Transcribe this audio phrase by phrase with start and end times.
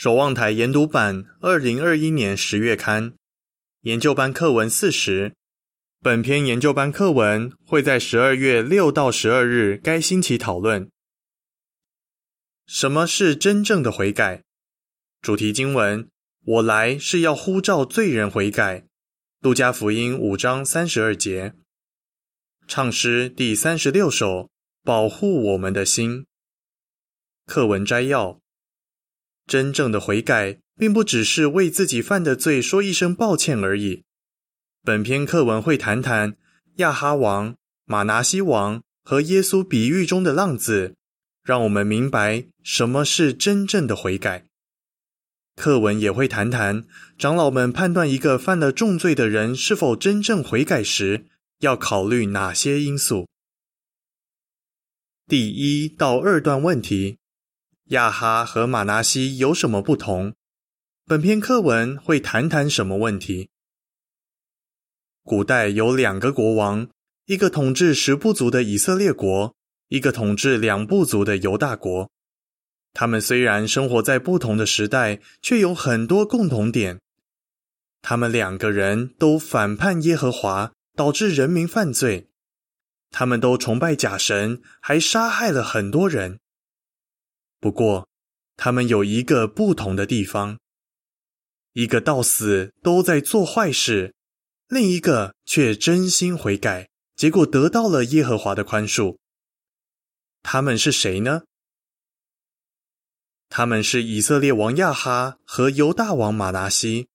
[0.00, 3.14] 守望台研读版二零二一年十月刊
[3.80, 5.34] 研究班课文四十。
[6.00, 10.88] 本篇研究班课文会在十二月六到十二日该星期讨论。
[12.64, 14.44] 什么是真正的悔改？
[15.20, 16.08] 主题经文：
[16.44, 18.86] 我来是要呼召罪人悔改。
[19.40, 21.54] 路加福音五章三十二节。
[22.68, 24.48] 唱诗第三十六首：
[24.84, 26.24] 保护我们的心。
[27.46, 28.38] 课文摘要。
[29.48, 34.04] 真正的悔改，并不只是为自己犯的罪说一声抱歉而已。
[34.84, 36.36] 本篇课文会谈谈
[36.76, 37.56] 亚哈王、
[37.86, 40.94] 马拿西王和耶稣比喻中的浪子，
[41.42, 44.44] 让我们明白什么是真正的悔改。
[45.56, 46.84] 课文也会谈谈
[47.18, 51.24] 长老们判断一个犯了重罪的人是否真正悔改时，
[51.60, 53.26] 要考虑哪些因素。
[55.26, 57.16] 第一到二段问题。
[57.88, 60.34] 亚哈和马拿西有什么不同？
[61.06, 63.48] 本篇课文会谈谈什么问题？
[65.22, 66.86] 古代有两个国王，
[67.24, 69.54] 一个统治十部族的以色列国，
[69.88, 72.10] 一个统治两部族的犹大国。
[72.92, 77.00] 他们虽然生活在不同的时代，却有很多共同点。
[78.02, 82.28] 他们两个人都反叛耶和华，导致人民犯罪。
[83.10, 86.38] 他们都崇拜假神，还杀害了很多人。
[87.60, 88.08] 不过，
[88.56, 90.58] 他们有一个不同的地方：
[91.72, 94.14] 一个到死都在做坏事，
[94.68, 99.16] 另一个却真心悔改，结果得到了耶和华的宽恕。
[100.42, 101.42] 他们是谁呢？
[103.48, 107.08] 他们是以色列王亚哈和犹大王马拿西。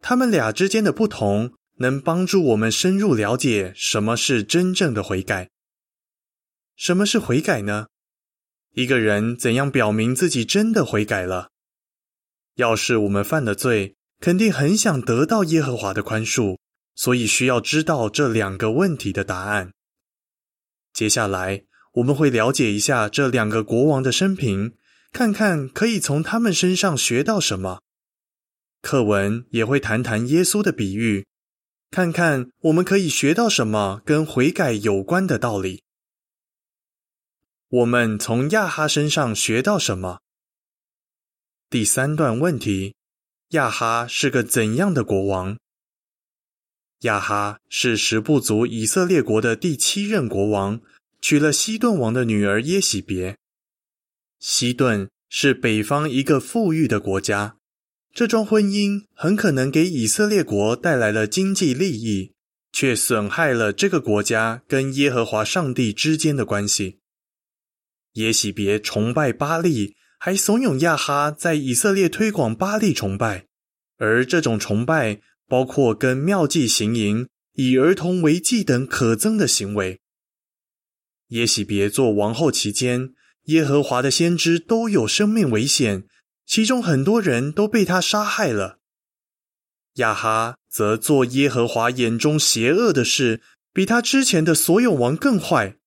[0.00, 5.48] 他们俩之间的不同，能帮助我们深入了解什么是真正的悔改。
[6.76, 7.86] 什么是悔改呢？
[8.74, 11.50] 一个人怎样表明自己真的悔改了？
[12.56, 16.58] 要是我们犯了罪，肯定很想得到耶和华的宽恕，
[16.94, 19.72] 所以需要知道这两个问题的答案。
[20.94, 21.64] 接下来
[21.94, 24.72] 我们会了解一下这两个国王的生平，
[25.12, 27.80] 看看可以从他们身上学到什么。
[28.80, 31.26] 课文也会谈谈耶稣的比喻，
[31.90, 35.82] 看看我们可以学到什么跟悔改有关的道理。
[37.72, 40.18] 我们从亚哈身上学到什么？
[41.70, 42.94] 第三段问题：
[43.52, 45.56] 亚哈是个怎样的国王？
[47.00, 50.82] 亚哈是十部族以色列国的第七任国王，
[51.22, 53.38] 娶了西顿王的女儿耶喜别。
[54.38, 57.56] 西顿是北方一个富裕的国家，
[58.12, 62.34] 这桩婚姻很可能给以色列国带来了经济利益，
[62.70, 66.98] 却损害了这个国家跟耶和华上帝之间的关系。
[68.14, 73.46] 耶喜别崇拜巴利，还怂恿亚哈在以色列推广巴利崇拜，
[73.96, 80.00] 而这种崇拜包括跟妙计行淫、以儿童为祭等可憎的行为。
[81.28, 83.14] 耶喜别做王后期间，
[83.44, 86.04] 耶和华的先知都有生命危险，
[86.46, 88.78] 其中很多人都被他杀害了。
[89.94, 93.40] 亚哈则做耶和华眼中邪恶的事，
[93.72, 95.78] 比他之前的所有王更坏。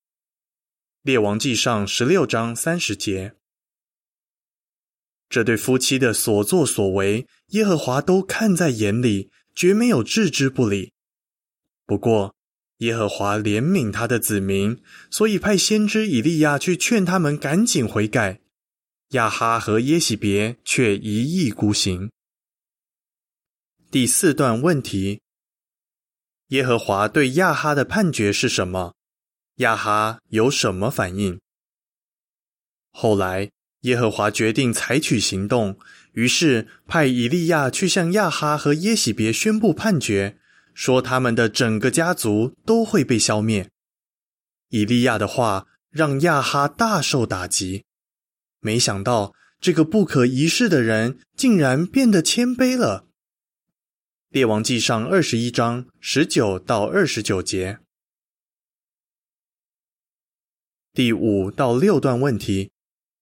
[1.05, 3.35] 列王记上十六章三十节，
[5.29, 10.93] 这对夫妻的所作所为，耶和华都看在眼里，绝没有置之不理。
[11.85, 12.33] 不过，
[12.77, 18.41] 耶和华怜悯他的子民，所以派先知以利亚去劝他们赶紧悔改。
[19.09, 22.09] 亚哈和耶喜别却一意孤行。
[23.91, 25.21] 第四段问题：
[26.47, 28.94] 耶和华对亚哈的判决是什么？
[29.57, 31.39] 亚哈有什么反应？
[32.91, 33.51] 后来，
[33.81, 35.77] 耶和华决定采取行动，
[36.13, 40.37] 于是派以利亚去向亚哈和耶喜别宣布判决，
[40.73, 43.69] 说他们的整个家族都会被消灭。
[44.69, 47.85] 以利亚的话让亚哈大受打击，
[48.59, 53.05] 没想到这个不可一世的人竟然变得谦卑了。
[54.29, 57.79] 列王记上二十一章十九到二十九节。
[60.95, 62.71] 第五到六段问题，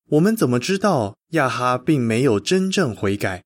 [0.09, 3.43] 我们怎么知道亚哈并没有真正悔改？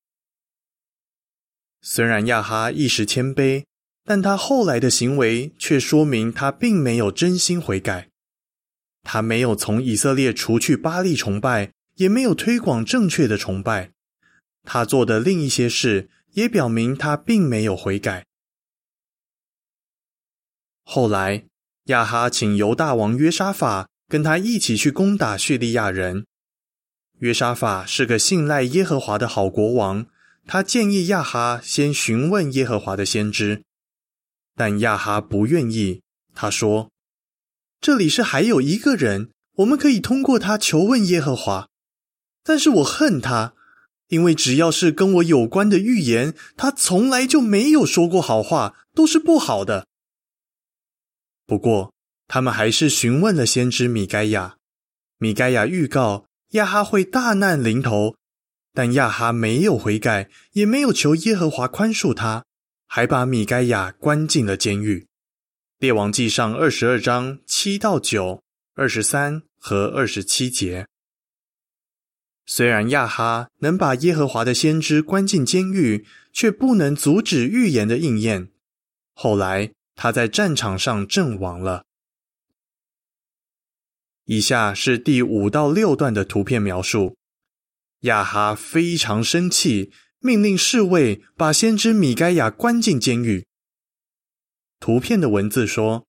[1.80, 3.64] 虽然亚哈一时谦卑，
[4.04, 8.10] 但他后来的行为却说明他并没有真心悔改。
[9.02, 13.92] 他没有从以色列除去巴利崇拜，也没有推广正确的崇拜。
[14.64, 18.26] 他做的另一些事也表明他并没有悔改。
[20.84, 21.46] 后来，
[21.84, 23.88] 亚哈请犹大王约沙法。
[24.08, 26.24] 跟他一起去攻打叙利亚人，
[27.18, 30.06] 约沙法是个信赖耶和华的好国王，
[30.46, 33.62] 他建议亚哈先询问耶和华的先知，
[34.56, 36.00] 但亚哈不愿意。
[36.34, 36.90] 他说
[37.82, 41.68] ：“这里是还有一个人，我们可以通过他求问耶和华。
[42.42, 43.52] 但是我恨他，
[44.06, 49.86] 因为只要是跟我有关的预言，他从来就没有说过好话，都是不好的。”
[51.44, 51.92] 不过，
[52.28, 54.56] 他们还是询问了先知米该亚。
[55.16, 58.14] 米该亚预告亚哈会大难临头，
[58.72, 62.44] 但亚哈没有悔改，也没有求耶和华宽恕他，
[62.86, 65.06] 还把米该亚关进了监狱。
[65.78, 68.42] 列王记上二十二章七到九、
[68.74, 70.86] 二十三和二十七节。
[72.46, 78.50] 虽然亚哈能把耶和华的先知关进监狱，却不能阻止预言的应验。
[79.12, 81.84] 后来他在战场上阵亡了。
[84.30, 87.16] 以下是第五到六段的图片描述。
[88.00, 93.46] 亚哈非常生气，命令侍卫把先知米该亚关进监狱。
[94.78, 96.06] 图片的文字说：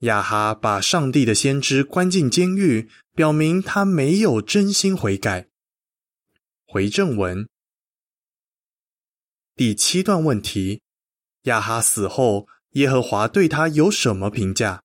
[0.00, 5.46] 亚哈把上帝的先知关进监狱，表明他没有真心悔改。
[6.66, 7.48] 回正文
[9.54, 10.82] 第七段问题：
[11.42, 14.82] 亚哈死后，耶和华对他有什么评价？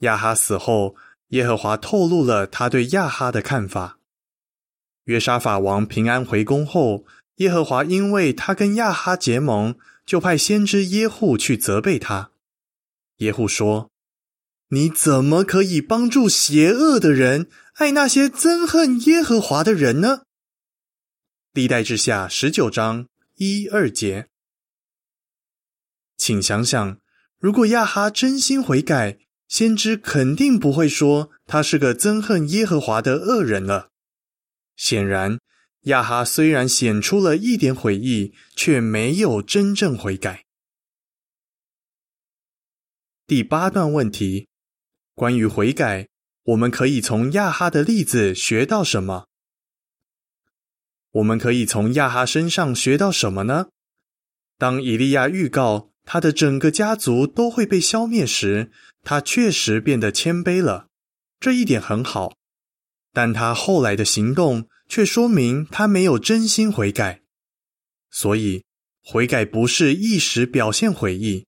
[0.00, 0.94] 亚哈死后，
[1.28, 3.98] 耶和华透露了他对亚哈的看法。
[5.04, 7.06] 约沙法王平安回宫后，
[7.36, 12.32] 耶和华因为他跟亚哈结盟，就派先知耶户去责备他。
[13.18, 13.90] 耶户说
[14.70, 20.22] ：“你怎么可以帮助邪恶的人，爱那些憎恨耶和华的人呢？”
[21.54, 23.06] 历代之下十九章
[23.36, 24.28] 一二节，
[26.18, 26.98] 请想想，
[27.38, 29.20] 如果亚哈真心悔改。
[29.48, 33.90] 先知肯定不会说他是个憎恨耶和华的恶人了。
[34.76, 35.38] 显然，
[35.82, 40.44] 亚哈虽然显出了一点悔意，却没有真正悔改。
[43.26, 44.48] 第八段问题：
[45.14, 46.08] 关于悔改，
[46.42, 49.26] 我们可以从亚哈的例子学到什么？
[51.12, 53.68] 我们可以从亚哈身上学到什么呢？
[54.58, 58.70] 当以利亚预告他的整个家族都会被消灭时，
[59.06, 60.88] 他确实变得谦卑了，
[61.38, 62.34] 这一点很好，
[63.12, 67.22] 但他后来的行动却说明他没有真心悔改。
[68.10, 68.64] 所以，
[69.04, 71.46] 悔改不是一时表现悔意。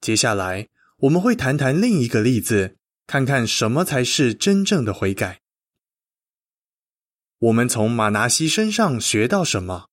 [0.00, 0.68] 接下来，
[1.00, 5.42] 我们会谈谈另一个例子，看看什么才是真正的悔改。
[7.40, 9.88] 我们从马拿西身上学到什么？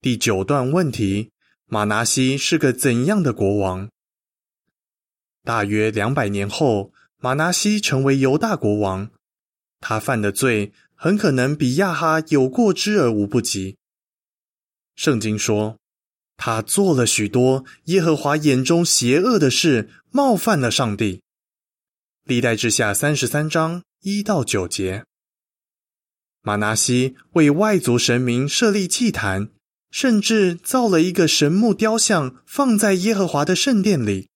[0.00, 1.32] 第九段问题：
[1.66, 3.90] 马拿西是个怎样的国王？
[5.50, 9.10] 大约两百年后，马拿西成为犹大国王。
[9.80, 13.76] 他犯的罪很可能比亚哈有过之而无不及。
[14.94, 15.76] 圣经说，
[16.36, 21.20] 他做了许多耶和华眼中邪恶的事，冒犯了上帝。
[22.24, 25.04] 历代之下三十三章一到九节。
[26.42, 29.48] 马拿西为外族神明设立祭坛，
[29.90, 34.29] 甚至造了一个神木雕像，放在耶和华的圣殿里。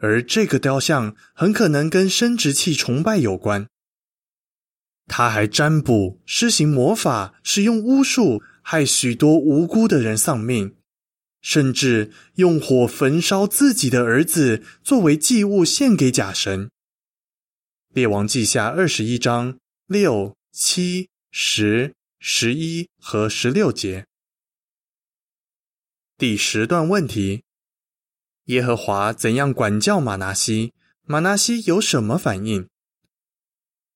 [0.00, 3.68] 而这个雕像很可能跟生殖器崇拜有关。
[5.06, 10.76] 他还占卜、施行魔法、使用巫术，害许多无辜的人丧命，
[11.40, 16.70] 甚至用火焚烧自己的儿子作为祭物献给假神。
[17.92, 24.06] 列王记下二十一章六、七、十、十一和十六节。
[26.16, 27.42] 第十段问题。
[28.50, 30.72] 耶和华怎样管教马拿西？
[31.06, 32.66] 马拿西有什么反应？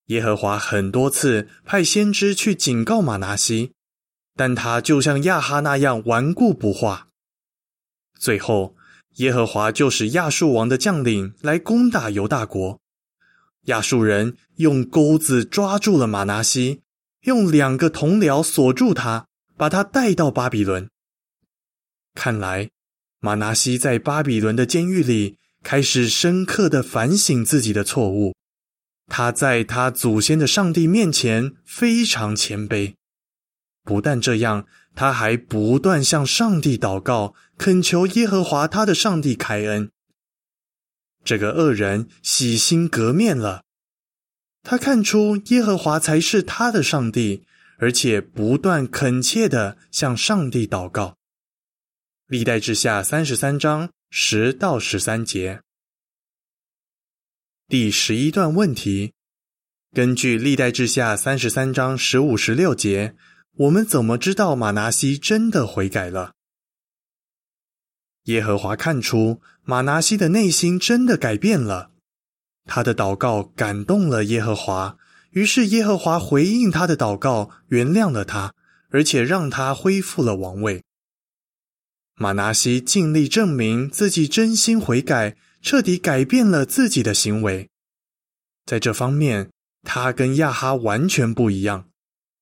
[0.07, 3.73] 耶和华很多次派先知去警告马拿西，
[4.37, 7.09] 但他就像亚哈那样顽固不化。
[8.17, 8.77] 最后，
[9.17, 12.79] 耶和华就使亚述王的将领来攻打犹大国。
[13.63, 16.83] 亚述人用钩子抓住了马拿西，
[17.23, 20.89] 用两个铜僚锁住他，把他带到巴比伦。
[22.15, 22.71] 看来。
[23.25, 28.35] 马拿西在巴比伦的监狱里开始深刻的反省自己的错误。
[29.07, 32.93] 他在他祖先的上帝面前非常谦卑。
[33.83, 39.89] 不但这样，他还不断向上帝祷告，恳求耶和华他的上帝开恩。
[41.25, 43.63] 这个恶人洗心革面了。
[44.63, 47.45] 他看出耶和华才是他的上帝，
[47.79, 51.17] 而且不断恳切的向上帝祷告。
[52.27, 55.61] 历代志下三十三章十到十三节，
[57.69, 59.13] 第十一段问题：
[59.93, 63.15] 根据历代志下三十三章十五十六节，
[63.57, 66.33] 我们怎么知道马拿西真的悔改了？
[68.23, 71.91] 耶和华看出马拿西的内心真的改变了，
[72.65, 74.97] 他的祷告感动了耶和华，
[75.33, 78.55] 于是耶和华回应他的祷告，原谅了他，
[78.89, 80.83] 而且让他恢复了王位。
[82.17, 87.69] 马拿西尽力证明自己真心悔改，彻底改变了自己的行为。
[88.65, 89.51] 在这方面，
[89.83, 91.89] 他跟亚哈完全不一样。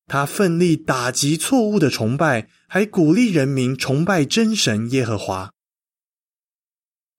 [0.06, 5.52] 他奋力打击错误的崇拜，还鼓励人民崇拜真神耶和华。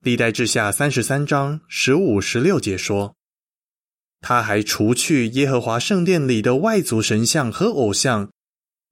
[0.01, 3.15] 历代志下三十三章十五、十六节说，
[4.19, 8.29] 他还除去耶和华圣殿里的外族神像和偶像，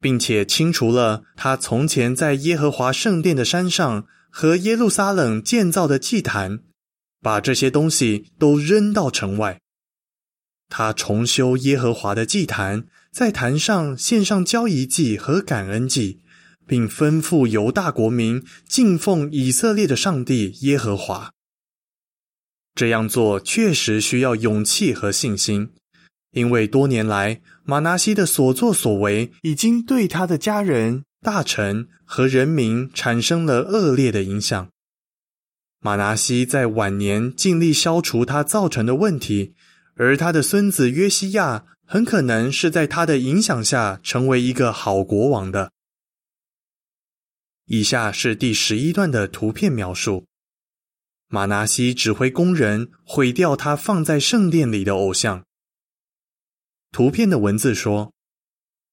[0.02, 6.60] 并且清除了他从前在耶和华圣殿的山上和耶路撒冷建造的祭坛，
[7.22, 9.62] 把这些东西都扔到城外。
[10.68, 16.20] 他重修耶和华的祭坛，在坛上献上交易祭和感恩祭。
[16.68, 21.34] 并吩咐犹大国民敬奉以色列的上帝耶和华。
[22.74, 25.74] 这样做确实需要勇气和信心，
[26.32, 34.70] 因为多年来马拿西的所作所为已经对他的家人、大臣和人民产生了恶劣的影响。
[35.80, 39.56] 马拿西在晚年尽力消除他造成的问题，
[39.96, 45.72] 而他的孙子约西亚很可能是在他的影响下成为一个好国王的。
[47.66, 50.26] 以下是第十一段的图片描述：
[51.28, 55.46] 马拿西指挥工人毁掉他放在圣殿里的偶像。
[56.92, 58.14] 图片的文字说，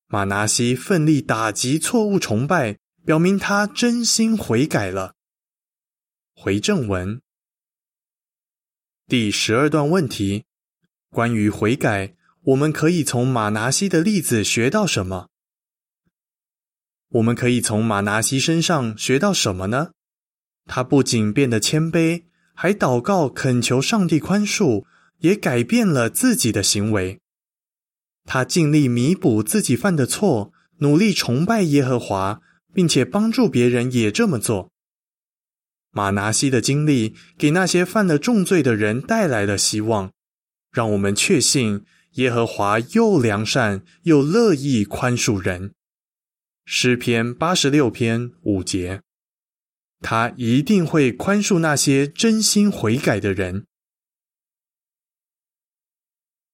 [0.06, 5.14] 马拿西奋力打击错误崇拜，表明他真心悔改了。
[6.32, 7.20] 回正文，
[9.08, 10.44] 第十二段问题：
[11.10, 15.28] 关于悔改，我们可以从马拿西的例子学到什么？
[17.08, 19.90] 我们可以从马拿西身上学到什么呢？
[20.66, 24.84] 他不仅变得谦卑，还祷告恳求上帝宽恕，
[25.18, 27.20] 也改变了自己的行为。
[28.30, 32.42] 他尽力弥补自己犯的错，努力崇拜耶和华，
[32.74, 34.70] 并且帮助别人也这么做。
[35.90, 40.12] 马拿西的经历给那些犯了重罪的人带来了希望，
[40.70, 45.72] 让我们确信耶和华又良善又乐意宽恕人。
[46.66, 49.00] 诗篇八十六篇五节，
[50.00, 53.64] 他一定会宽恕那些真心悔改的人。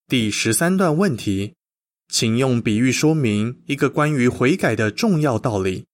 [0.07, 1.57] 第十三段问题，
[2.17, 5.87] 请用比喻说明一个关于悔改的重要道理。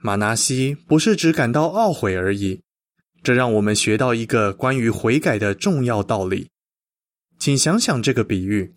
[0.00, 2.62] 马拿西不是只感到懊悔而已，
[3.22, 6.48] 这让我们学到一个关于悔改的重要道理。
[7.38, 8.74] 请想想这个比喻：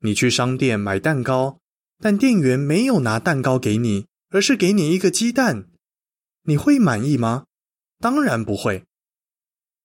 [0.00, 1.58] 你去商店买蛋糕。
[1.98, 5.68] 但店员没有拿蛋糕给你，而是给你一个鸡蛋，
[6.42, 7.46] 你会满意吗？
[7.98, 8.84] 当然不会。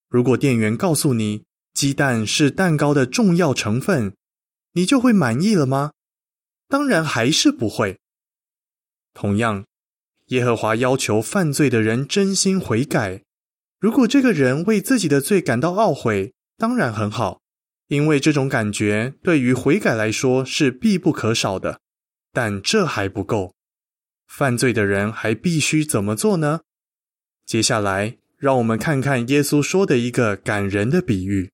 [0.10, 4.14] 如果店员告诉你鸡蛋是蛋糕的重要成分，
[4.76, 5.92] 你就会满意了吗？
[6.70, 8.00] 当然还是不会。
[9.14, 9.66] 同样，
[10.28, 13.24] 耶和华要求犯罪的人真心悔改。
[13.80, 17.42] 如果这个人为自己的罪感到懊悔，当然很好，
[17.88, 21.80] 因为这种感觉对于悔改来说是必不可少的。
[22.34, 23.54] 但这还不够，
[24.28, 26.62] 犯罪的人还必须怎么做呢？
[27.46, 31.52] 接下来，让我们看看耶稣说的一个感人的比喻：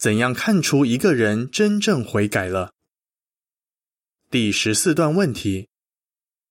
[0.00, 2.72] 怎样看出一个人真正悔改了？
[4.30, 5.68] 第十四段问题：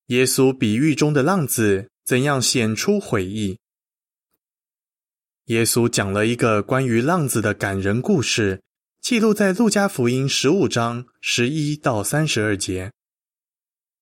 [0.05, 3.57] 耶稣比喻中的浪子怎样显出悔意？
[5.45, 8.61] 耶稣讲了一个关于浪子的感人故事。
[9.01, 12.91] 记录在《路加福音》十五章十一到三十二节。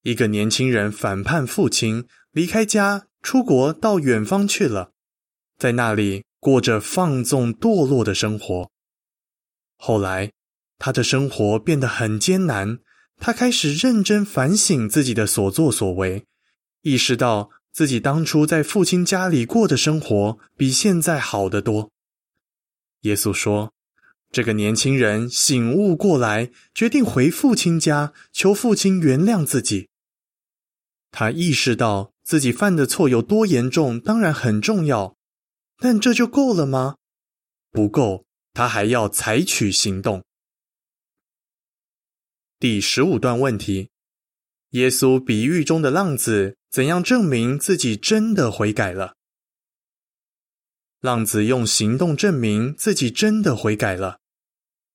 [0.02, 4.92] 一个年轻人反叛父亲，离开家，出国到远方去了，
[5.58, 8.70] 在那里过着放纵堕落的生活。
[9.78, 10.32] 后来，
[10.78, 12.80] 他的生活变得很艰难，
[13.18, 16.26] 他开始认真反省自己的所作所为，
[16.82, 21.92] 意识到自己当初在父亲家里过的生活比现在好得多。
[23.02, 23.72] 耶稣说。
[24.30, 29.88] 这个年轻人醒悟过来，决定回父亲家，求父亲原谅自己。
[31.12, 35.16] 他意识到自己犯的错有多严重，当然很重要，
[35.80, 36.98] 但这就够了吗？
[37.72, 38.26] 不够，
[38.58, 40.24] 他还要采取行动。
[42.58, 43.92] 第十五段问题：
[44.72, 49.14] 耶稣比喻中的浪子怎样证明自己真的悔改了？
[51.02, 54.18] 浪子用行动证明自己真的悔改了。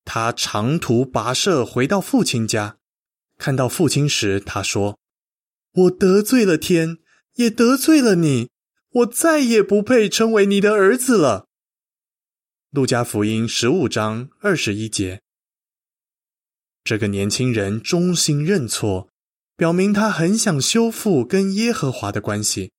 [0.03, 2.75] 他长途跋涉回到父亲家，
[3.37, 4.99] 看到父亲时，他说
[5.71, 6.97] ：“我得罪了天，
[7.35, 8.49] 也得罪了你，
[8.89, 11.47] 我再也不配成为你的儿子了。”
[12.73, 15.21] 路加福音十五章二十一节。
[16.83, 19.09] 这个年轻人衷心认错，
[19.55, 22.71] 表明他很想修复跟耶和华的关系。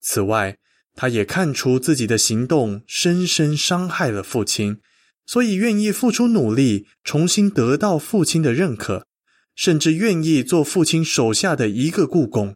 [0.00, 0.56] 此外，
[0.94, 4.80] 他也看出自己的行动深深伤害了父亲，
[5.26, 9.08] 所以愿意付出努力，重新得到父亲的认可，
[9.56, 12.54] 甚至愿意做父亲手下的一个故宫。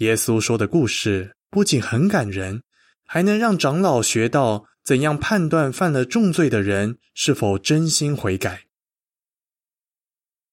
[0.00, 2.62] 耶稣说的故事不仅很感人，
[3.06, 8.66] 还能让长老学到怎样判断犯了重罪的人是否真心悔改。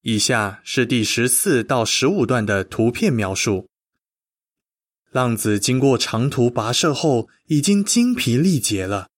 [0.01, 3.69] 以下是第十四到十五段的图片描述。
[5.11, 9.09] 浪子经过长途跋涉后，已经精疲力竭了。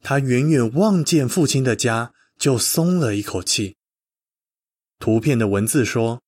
[0.00, 3.74] 他远远望见父亲的家，就松了一口气。
[5.00, 6.22] 图片的文字说：“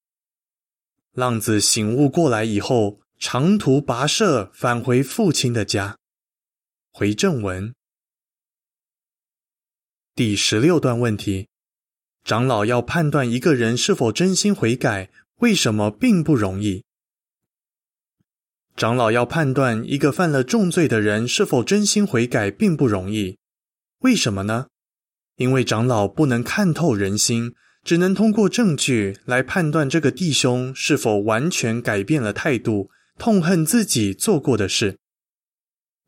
[1.15, 5.97] 浪子醒悟过来以后，长途跋涉返回父亲的家。”
[6.91, 7.76] 回正文。
[10.17, 11.49] 第十六段问题：
[12.25, 16.85] 长老要判断一个人是否真心悔改，为什么并不容易？
[18.75, 23.37] 长老要判断一个犯了重罪的人是否真心悔改，并不容易。
[23.99, 24.69] 为什么呢？
[25.37, 27.53] 因为长老不能看透人心，
[27.85, 34.97] 只能通过证据来判断这个弟兄是否完全改变了态度，痛恨自己做过的事。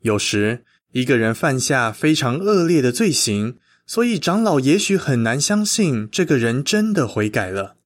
[0.01, 7.79] 有时，一个人犯下非常恶劣的罪行，所以长老也许很难相信这个人真的悔改了。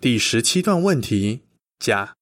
[0.00, 1.42] 第十七段问题：
[1.78, 2.16] 甲。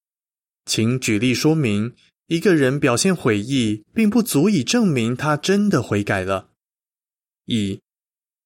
[0.65, 1.95] 请举例说明，
[2.27, 6.51] 一个人表现悔意，并不足以证明他真的悔改了。
[7.45, 7.81] 乙，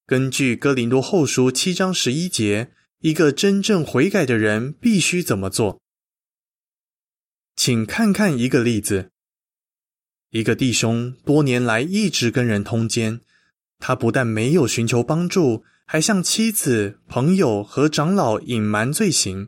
[0.08, 5.80] 根据哥林多后书七章十一节，一个真正悔改的人必须怎么做？
[7.56, 9.12] 请看看一个例子：
[10.38, 13.21] 一个弟兄多年来一直跟人通奸，
[13.80, 19.47] 他不但没有寻求帮助，还向妻子、朋友和长老隐瞒罪行。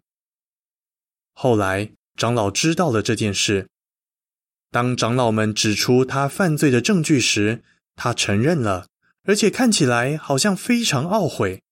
[1.33, 1.91] 后来。
[2.19, 3.69] 长老知道了这件事。
[4.71, 7.63] 当长老们指出他犯罪的证据时，
[7.95, 8.87] 他承认了，
[9.23, 11.63] 而且看起来好像非常懊悔。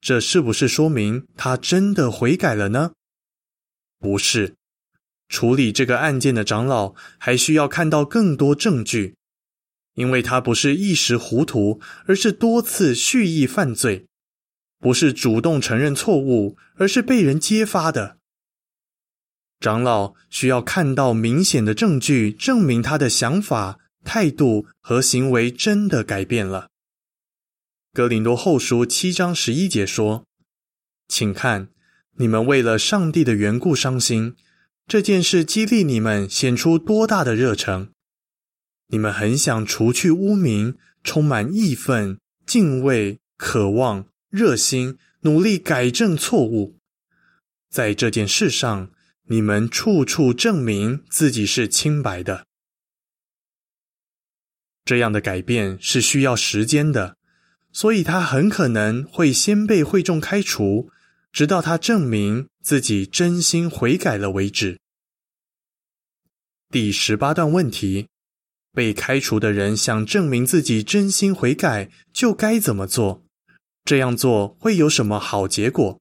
[0.00, 2.92] 这是不是说明他真的悔改了呢？
[3.98, 4.56] 不是。
[5.28, 9.14] 处理这个案件的长老还需要看到更多证据，
[9.94, 14.06] 因为他不是一时糊涂，而是多次蓄意犯罪；
[14.78, 18.16] 不是主动承认错误，而是被人揭发的。
[19.60, 26.68] 长老需要看到明显的证据，证明他的想法、态度和行为真的改变了。
[27.92, 30.24] 哥林多后书七章十一节说
[31.08, 31.70] ：“请看，
[32.18, 34.36] 你们为了上帝的缘故伤心，
[34.88, 37.92] 这件事激励你们显出多大的热诚。
[38.88, 46.78] 你们很想除去污名，充满义愤、敬畏、渴望、热心，努力改正错误，
[47.70, 48.90] 在这件事上。”
[49.30, 52.46] 你们处处证明自己是清白的，
[54.86, 57.18] 这样的改变是需要时间的，
[57.70, 60.90] 所以他很可能会先被会众开除，
[61.30, 64.78] 直到他证明自己真心悔改了为止。
[66.68, 68.08] 第十八段问题：
[68.74, 73.24] 被开除的人想证明自己真心悔改，就该怎么做？
[73.86, 75.98] 这样做会有什么好结果？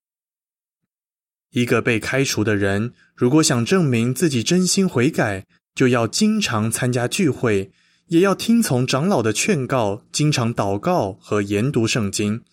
[1.51, 7.71] 一个被开除的人，如果想证明自己真心悔改，就要经常参加聚会，
[8.07, 12.43] 也要听从长老的劝告，经常祷告和研读圣经，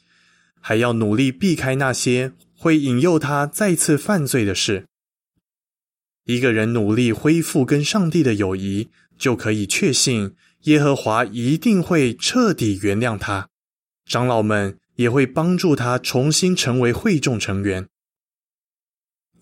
[0.61, 2.33] 还要努力避开那些
[2.65, 4.87] 会引诱他再次犯罪的事。
[6.25, 13.51] 一个人努力恢复跟上帝的友谊，就可以确信耶和华一定会彻底原谅他，
[14.07, 17.87] 长老们也会帮助他重新成为会众成员。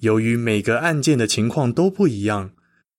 [0.01, 2.51] 由于每个案件的情况都不一样，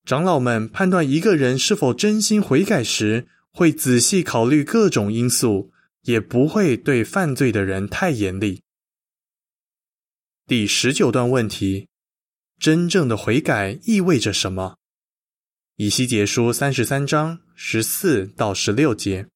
[0.05, 8.62] 长老们判断一个人是否真心悔改时，会仔细考虑各种因素，也不会对犯罪的人太严厉。
[10.45, 11.87] 第十九段问题：
[12.59, 14.75] 真正的悔改意味着什么？
[15.77, 19.27] 以西结书三十三章十四到十六节，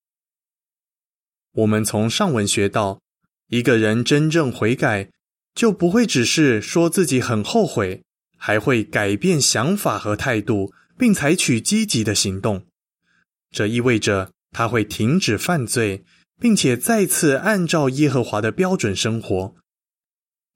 [1.53, 3.01] 我们从上文学到，
[3.47, 5.09] 一个人真正悔改。
[5.55, 8.03] 就不会只是说自己很后悔，
[8.37, 12.67] 还会改变想法和态度，并采取积极的行动。
[13.49, 16.03] 这意味着他会停止犯罪，
[16.39, 19.55] 并且再次按照耶和华的标准生活。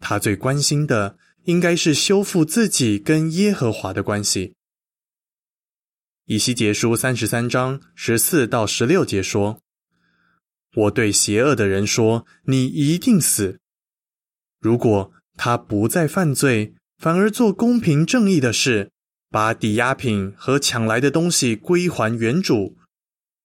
[0.02, 4.56] 他最关心的应该是修复自己跟耶和华的关系。
[6.26, 9.62] 以西结书三十三章十四到十六节说
[10.76, 13.60] ：“我对邪恶的人说，你一定死。
[14.60, 18.92] 如果他不再犯罪，反而做公平正义的事，
[19.30, 22.78] 把抵押品和抢来的东西归还原主。”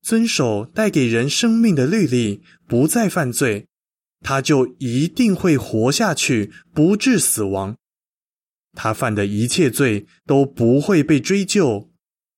[0.03, 3.67] 遵守带给人生命的律例，不再犯罪，
[4.29, 7.77] 他就一定会活下去，不致死亡。
[8.73, 11.93] 他犯的一切罪都不会被追究。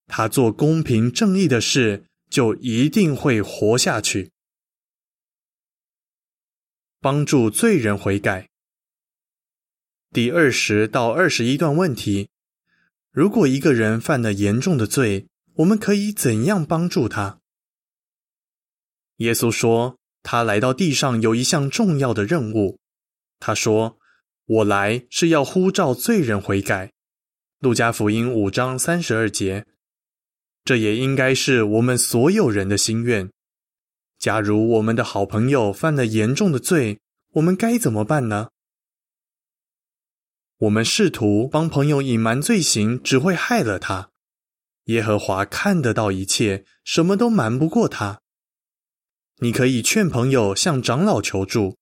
[0.06, 4.32] 他做公平正义的事，就一定会活下去。
[7.00, 8.50] 帮助罪人悔改。
[10.10, 12.28] 第二十到二十一段问题：
[13.10, 17.40] 如果一个人犯了严重的罪，我们可以怎样帮助他？
[19.16, 22.78] 耶稣说：“他来到地上有一项重要的任务。
[23.40, 23.98] 他说
[24.46, 26.92] ：‘我来是要呼召罪人悔改。’”
[27.60, 29.66] 路加福音五章三十二节。
[30.64, 33.30] 这也应该是我们所有人的心愿。
[34.18, 37.00] 假如我们的好朋友犯了严重的罪，
[37.32, 38.48] 我们该怎么办呢？
[40.58, 44.10] 我们试图帮朋友隐瞒罪行，只会害了他。
[44.84, 48.20] 耶和华看得到一切，什么都瞒不过他。
[49.40, 51.76] 你可以劝朋友向长老求助，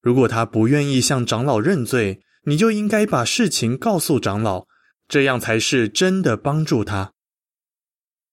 [0.00, 4.66] 如果他不愿意向长老认罪，你就应该把事情告诉长老，
[5.08, 7.12] 这样才是真的帮助他。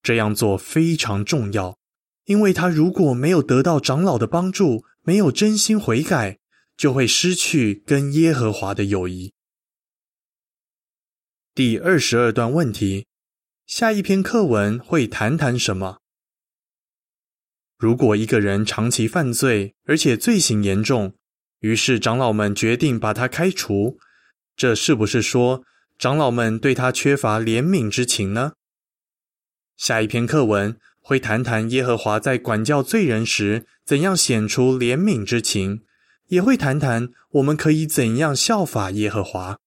[0.02, 1.78] 这样做非常重要，
[2.24, 6.38] 因为他如果没有得到长老的帮助，没有真心悔改，
[6.76, 9.32] 就会失去跟耶和华的友谊。
[11.54, 13.06] 第二十二段问题，
[13.66, 16.01] 下一篇课文会谈谈什么？
[17.82, 21.16] 如果一个人长期犯罪，而且罪行严重，
[21.58, 23.98] 于是长老们决定把他开除，
[24.54, 25.64] 这是不是说
[25.98, 28.52] 长老们对他缺乏怜悯之情呢？
[29.76, 35.82] 下一篇课文会谈谈耶和华在管教罪人时怎样显出怜悯之情，
[36.28, 39.58] 也会谈谈我们可以怎样效法耶和华。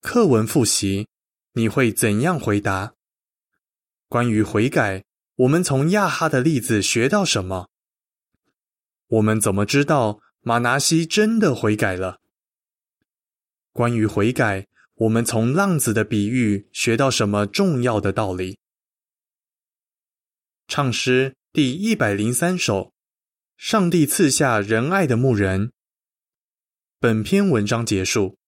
[0.00, 1.08] 课文复习，
[1.54, 2.94] 你会怎样回答？
[4.08, 5.02] 关于悔改。
[5.36, 7.68] 我们从亚哈的例子学到什么？
[9.08, 12.20] 我们怎么知道马拿西真的悔改了？
[13.72, 18.58] 关于悔改，我们从浪子的比喻学到什么重要的道理？
[20.68, 22.92] 唱诗第一百零三首：
[23.56, 25.72] 上帝赐下仁爱的牧人。
[27.00, 28.38] 本篇文章结束。